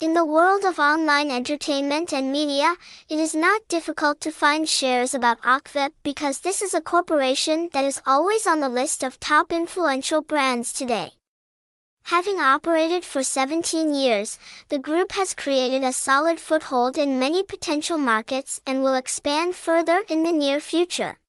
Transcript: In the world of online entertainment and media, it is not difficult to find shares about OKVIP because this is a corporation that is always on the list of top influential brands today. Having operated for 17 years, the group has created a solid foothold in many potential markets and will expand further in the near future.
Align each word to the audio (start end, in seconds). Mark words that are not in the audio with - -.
In 0.00 0.14
the 0.14 0.24
world 0.24 0.64
of 0.64 0.78
online 0.78 1.30
entertainment 1.30 2.10
and 2.10 2.32
media, 2.32 2.76
it 3.10 3.18
is 3.18 3.34
not 3.34 3.68
difficult 3.68 4.18
to 4.22 4.32
find 4.32 4.66
shares 4.66 5.12
about 5.12 5.42
OKVIP 5.42 5.90
because 6.02 6.40
this 6.40 6.62
is 6.62 6.72
a 6.72 6.80
corporation 6.80 7.68
that 7.74 7.84
is 7.84 8.00
always 8.06 8.46
on 8.46 8.60
the 8.60 8.70
list 8.70 9.02
of 9.02 9.20
top 9.20 9.52
influential 9.52 10.22
brands 10.22 10.72
today. 10.72 11.10
Having 12.04 12.40
operated 12.40 13.04
for 13.04 13.22
17 13.22 13.92
years, 13.92 14.38
the 14.70 14.78
group 14.78 15.12
has 15.12 15.34
created 15.34 15.84
a 15.84 15.92
solid 15.92 16.40
foothold 16.40 16.96
in 16.96 17.20
many 17.20 17.42
potential 17.42 17.98
markets 17.98 18.58
and 18.66 18.82
will 18.82 18.94
expand 18.94 19.54
further 19.54 20.02
in 20.08 20.22
the 20.22 20.32
near 20.32 20.60
future. 20.60 21.19